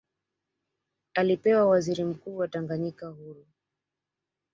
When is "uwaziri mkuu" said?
1.65-2.37